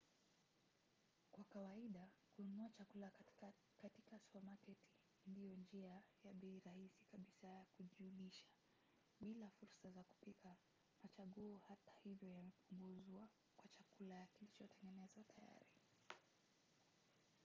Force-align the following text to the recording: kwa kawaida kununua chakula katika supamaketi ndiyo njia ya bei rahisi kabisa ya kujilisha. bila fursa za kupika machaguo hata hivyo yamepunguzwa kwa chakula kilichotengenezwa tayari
kwa 1.31 1.43
kawaida 1.43 2.09
kununua 2.35 2.69
chakula 2.69 3.11
katika 3.77 4.19
supamaketi 4.19 4.89
ndiyo 5.27 5.55
njia 5.55 6.01
ya 6.23 6.33
bei 6.33 6.59
rahisi 6.65 7.05
kabisa 7.11 7.47
ya 7.47 7.65
kujilisha. 7.77 8.47
bila 9.19 9.49
fursa 9.49 9.91
za 9.91 10.03
kupika 10.03 10.55
machaguo 11.03 11.57
hata 11.57 11.91
hivyo 12.03 12.29
yamepunguzwa 12.31 13.27
kwa 13.57 13.69
chakula 13.69 14.27
kilichotengenezwa 14.33 15.23
tayari 15.23 15.71